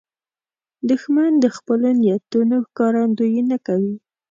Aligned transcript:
دښمن 0.89 1.31
د 1.43 1.45
خپلو 1.55 1.87
نیتونو 2.01 2.55
ښکارندویي 2.67 3.41
نه 3.51 3.57
کوي 3.65 3.95